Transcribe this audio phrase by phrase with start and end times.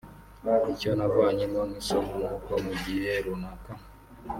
[0.73, 3.71] Icyo navanyemo nk’isomo n’uko mu gihe runaka